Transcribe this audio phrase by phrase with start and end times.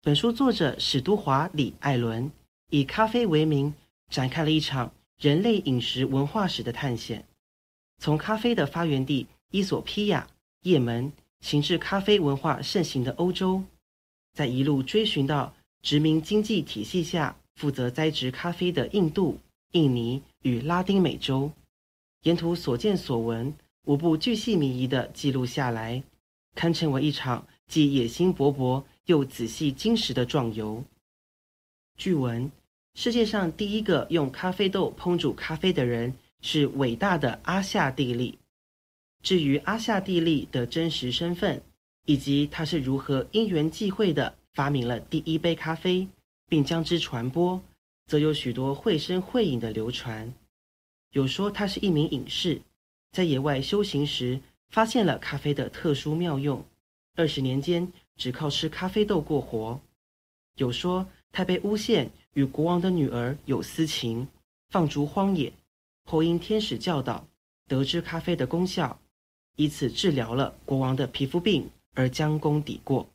[0.00, 2.30] 本书作者史都华·李艾伦
[2.70, 3.74] 以咖啡为名，
[4.10, 7.26] 展开了一场人类饮食文化史的探险，
[7.98, 10.28] 从咖啡的发源地伊索匹亚、
[10.62, 13.64] 叶门，行至咖啡文化盛行的欧洲，
[14.34, 15.54] 在一路追寻到
[15.84, 19.38] 殖民经济体系下负责栽植咖啡的印度、
[19.72, 21.52] 印尼与拉丁美洲，
[22.22, 23.54] 沿途所见所闻，
[23.84, 26.02] 无不巨细靡遗地记录下来，
[26.54, 30.82] 堪称为一场既野心勃勃又仔细精实的壮游。
[31.98, 32.50] 据闻，
[32.94, 38.38] 世界上第一个用咖啡豆烹煮咖啡的人是伟大的阿夏蒂利。
[39.22, 41.60] 至于阿夏蒂利的真实身份，
[42.06, 46.08] 以及他是如何因缘际会的发明了第一杯咖啡，
[46.48, 47.60] 并将之传播，
[48.06, 50.32] 则有许多绘声绘影的流传。
[51.10, 52.60] 有说他是一名隐士，
[53.12, 56.64] 在野外修行时发现了咖啡的特殊妙用，
[57.16, 59.80] 二十年间只靠吃咖啡豆过活。
[60.56, 64.26] 有说他被诬陷与国王的女儿有私情，
[64.70, 65.52] 放逐荒野，
[66.04, 67.26] 后因天使教导，
[67.66, 69.00] 得知咖啡的功效，
[69.56, 73.08] 以此治疗了国王的皮肤病而将功抵过。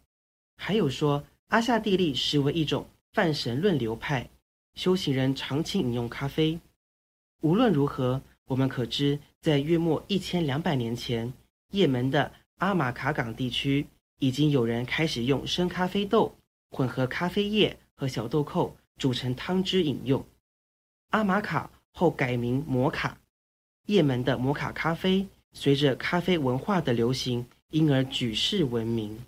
[0.61, 4.29] 还有说阿夏蒂利实为一种泛神论流派，
[4.75, 6.59] 修行人长期饮用咖啡。
[7.41, 11.33] 无论如何，我们可知在约莫一千两百年前，
[11.71, 13.87] 叶门的阿马卡港地区
[14.19, 16.35] 已经有人开始用生咖啡豆
[16.69, 17.79] 混合咖啡叶。
[17.99, 20.25] 和小豆蔻煮成汤汁饮用。
[21.09, 23.19] 阿马卡后改名摩卡，
[23.87, 29.19] 叶门的摩卡咖啡随着咖啡文化的流行，因而举世闻名。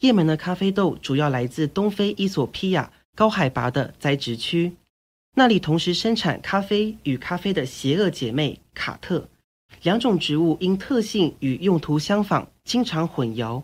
[0.00, 4.72] 叶门的咖啡豆主要来自东非伊索匹亚高海拔的栽植区，
[5.36, 9.28] 那里同时生产咖啡与咖啡的邪恶姐妹卡特，
[9.82, 13.62] 两种植物因特性与用途相仿，经常混淆。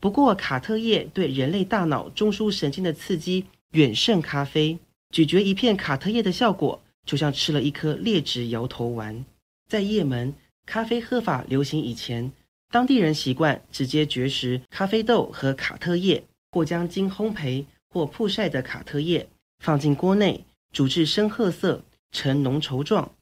[0.00, 4.78] 不过，卡特叶对人类大脑中枢神经的刺激远胜咖啡。
[5.12, 9.24] 咀嚼一片卡特叶的效果，就像吃了一颗劣质摇头丸。
[9.68, 10.34] 在叶门，
[10.66, 12.32] 咖啡喝法流行以前，
[12.72, 19.28] 当地人习惯直接嚼食咖啡豆和卡特叶，或将经烘焙或曝晒的卡特叶
[19.58, 23.12] 放进锅内煮至深褐色，呈浓稠状，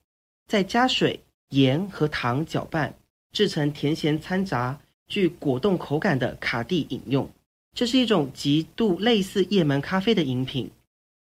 [0.47, 2.95] 再加水、盐和糖搅拌，
[3.33, 4.81] 制成甜咸掺杂。
[5.09, 7.29] 具果冻口感的卡蒂饮用，
[7.75, 10.71] 这是一种极度类似叶门咖啡的饮品。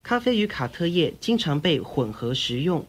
[0.02, 2.84] 咖啡与卡特叶经常被混合食用，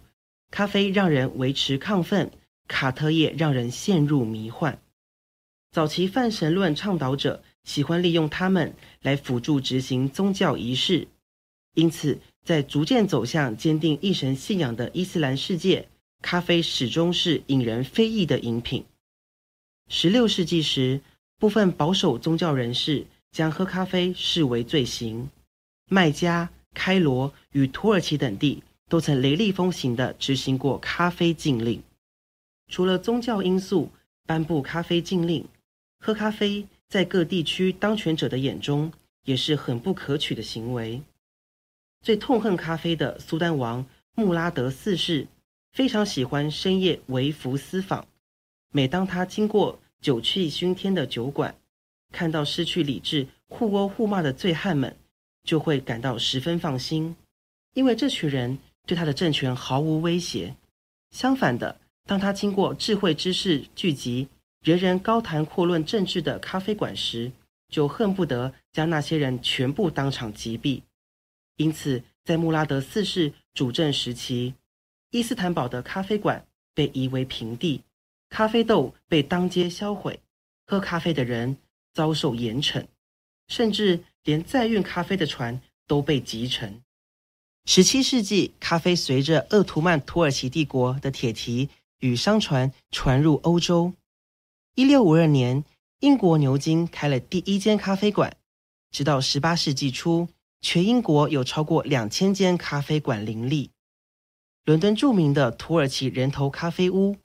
[0.49, 2.31] 咖啡让人维持亢奋，
[2.67, 4.79] 卡特叶让人陷入迷幻。
[5.71, 11.07] 早期泛神论倡导者喜欢利用它们来辅助执行宗教仪式，
[11.75, 15.87] 因此在逐渐走向坚定一神信仰的伊斯兰世界，
[16.21, 18.85] 咖啡始终是引人非议的饮品。
[19.89, 21.01] 十六世纪时，
[21.37, 25.29] 部分保守宗教人士将喝咖啡视为罪行。
[25.89, 31.81] 麦加、开罗与土耳其等地都曾雷厉风行地执行过咖啡禁令。
[32.67, 33.89] 除了宗教因素
[34.25, 35.45] 颁布咖啡禁令，
[35.99, 38.91] 喝咖啡在各地区当权者的眼中
[39.23, 41.01] 也是很不可取的行为。
[42.01, 45.27] 最痛恨咖啡的苏丹王穆拉德四世
[45.73, 48.07] 非常喜欢深夜微服私访。
[48.71, 51.55] 每当他经过酒气熏天的酒馆，
[52.11, 54.95] 看到失去理智、互殴互骂的醉汉们，
[55.43, 57.15] 就会感到十分放心，
[57.73, 60.55] 因为这群人对他的政权毫无威胁。
[61.11, 64.27] 相反的，当他经过智慧之士聚集、
[64.67, 67.31] 别人高谈阔论政治的咖啡馆时，
[67.69, 70.81] 就恨不得将那些人全部当场击毙。
[71.55, 74.55] 因此，在穆拉德四世主政时期，
[75.11, 77.81] 伊斯坦堡的咖啡馆被夷为平地。
[78.27, 80.19] 咖啡豆被当街销毁，
[80.65, 81.55] 喝咖啡的人
[81.93, 82.85] 遭受严惩，
[83.47, 86.81] 甚至连载运咖啡的船都被击沉。
[87.63, 91.69] 十七世纪，咖啡随着鄂图曼土耳其帝国的铁蹄
[91.99, 93.93] 与商船传入欧洲。
[94.77, 95.63] 一六五二年，
[96.01, 98.37] 英国牛津开了第一间咖啡馆，
[98.91, 100.29] 直到十八世纪初，
[100.61, 103.71] 全英国有超过两千间咖啡馆林立。
[104.65, 107.15] 伦敦著名的土耳其人头咖啡屋。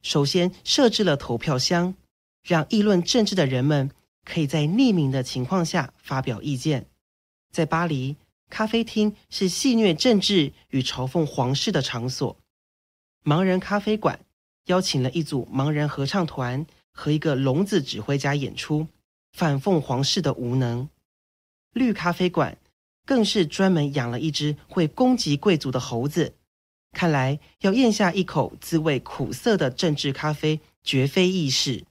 [0.00, 1.94] 首先设置了投票箱，
[2.42, 3.90] 让议论政治的人们
[4.24, 6.86] 可以在匿名的情况下发表意见。
[7.52, 8.16] 在巴黎，
[8.48, 12.38] 咖啡厅是戏谑政治与嘲讽皇室的场所。
[13.22, 14.18] 盲人咖啡馆
[14.68, 18.86] 邀请了一组盲人合唱团和一个聋子指挥家演出，
[19.32, 20.88] 反讽皇室的无能。
[21.72, 22.58] 绿咖啡馆
[23.04, 26.34] 更是专门养了一只会攻击贵族的猴子。
[26.92, 31.84] 看来要咽下一口滋味苦涩的政治咖啡，绝非易事。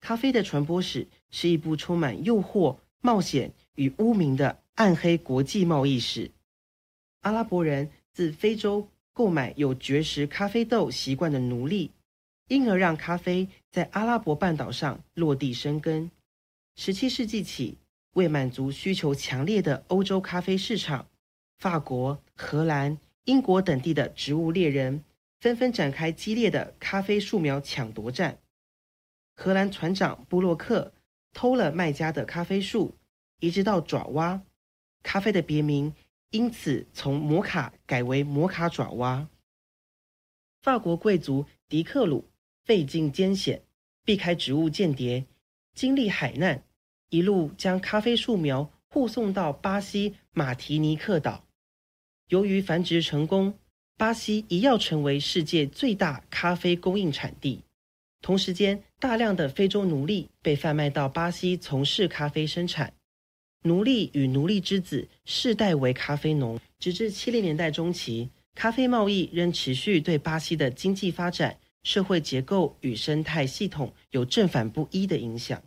[0.00, 6.30] 咖啡的传播史是一部充满诱惑、冒险与污名的暗黑国际贸易史。
[7.22, 11.90] 阿拉伯人自非洲购买有绝食咖啡豆习惯的奴隶，
[12.48, 16.10] 因而让咖啡在阿拉伯半岛上落地生根。
[16.76, 17.78] 十七世纪起，
[18.12, 21.08] 为满足需求强烈的欧洲咖啡市场，
[21.58, 25.02] 法国、荷兰、英国等地的植物猎人
[25.40, 28.38] 纷纷展开激烈的咖啡树苗抢夺战。
[29.34, 30.92] 荷兰船长布洛克
[31.32, 32.94] 偷了卖家的咖啡树，
[33.40, 34.40] 移植到爪哇，
[35.02, 35.92] 咖啡的别名
[36.30, 39.28] 因此从摩卡改为摩卡爪哇。
[40.62, 42.28] 法国贵族迪克鲁
[42.66, 43.62] 费尽艰险，
[44.04, 45.24] 避开植物间谍，
[45.72, 46.64] 经历海难，
[47.10, 51.44] 一路将咖啡树苗护送到巴西马提尼克岛。
[52.28, 53.56] 由于繁殖成功，
[53.96, 57.62] 巴西一跃成为世界最大咖啡供应产地。
[58.20, 62.92] 同时间，大量的非洲奴隶被贩卖到巴西从事咖啡生产。
[63.62, 75.62] 奴隶与奴隶之子世代为咖啡农，直至七零年代中期，咖啡贸易仍持续对巴西的经济发展、社会结构与生态系统有正反不一的影响。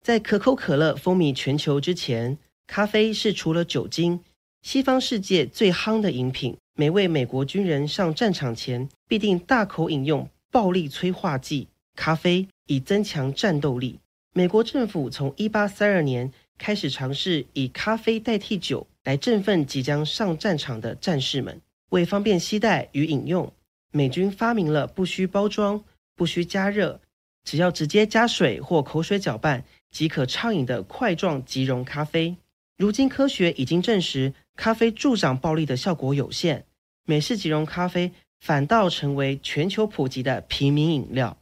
[0.00, 2.38] 在可口可乐风靡全球之前，
[2.68, 4.20] 咖啡是除了酒精，
[4.62, 13.98] 西方世界最夯的饮品，每位美国军人上战场前必定大口饮用暴力催化剂咖啡，以增强战斗力。
[14.32, 21.60] 美国政府从一八三二年开始尝试以咖啡代替酒来振奋即将上战场的战士们。
[21.88, 23.52] 为方便携带与饮用，
[23.90, 25.82] 美军发明了不需包装、
[26.14, 27.00] 不需加热，
[27.44, 32.36] 只要直接加水或口水搅拌即可畅饮的块状即溶咖啡。
[32.76, 34.34] 如今科学已经证实。
[34.56, 36.66] 咖啡助长暴力的效果有限，
[37.06, 41.38] 美式即溶咖啡反倒成为全球普及的平民饮料。